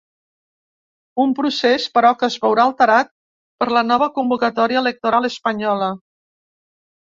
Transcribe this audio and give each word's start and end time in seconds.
Un 1.23 1.35
procés, 1.39 1.85
però, 1.97 2.11
que 2.23 2.31
es 2.33 2.39
veurà 2.47 2.65
alterat 2.71 3.13
per 3.65 3.69
la 3.77 3.87
nova 3.93 4.11
convocatòria 4.19 4.83
electoral 4.87 5.33
espanyola. 5.33 5.95